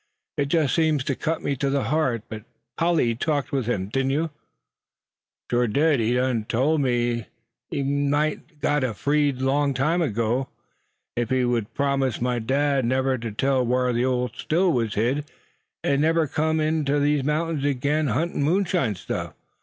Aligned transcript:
It 0.35 0.45
just 0.47 0.73
seems 0.73 1.03
to 1.03 1.15
cut 1.15 1.43
me 1.43 1.55
to 1.57 1.69
the 1.69 1.83
heart. 1.83 2.23
But 2.27 2.45
Polly, 2.75 3.09
you 3.09 3.13
talked 3.15 3.51
with 3.51 3.67
him, 3.67 3.85
didn't 3.87 4.09
you?" 4.09 4.31
"Shore 5.51 5.65
I 5.65 5.67
did. 5.67 5.99
He 5.99 6.15
done 6.15 6.45
tole 6.45 6.79
me 6.79 7.27
he 7.69 7.83
mout 7.83 8.31
a 8.37 8.55
got 8.61 8.97
free 8.97 9.29
a 9.29 9.33
long 9.33 9.75
time 9.75 10.01
ago, 10.01 10.47
if 11.15 11.29
he'd 11.29 11.43
'greed 11.43 11.65
ter 11.65 11.69
promise 11.75 12.19
my 12.19 12.39
dad 12.39 12.83
never 12.83 13.15
ter 13.19 13.29
tell 13.29 13.63
whar 13.63 13.93
ther 13.93 14.05
ole 14.07 14.29
Still 14.33 14.73
war 14.73 14.85
hid; 14.85 15.23
an' 15.83 16.01
never 16.01 16.25
ter 16.25 16.33
kim 16.33 16.59
inter 16.59 16.97
ther 16.99 17.21
mountings 17.23 17.63
agin 17.63 18.07
ahuntin' 18.07 18.41
moonshine 18.41 18.95
stuff. 18.95 19.35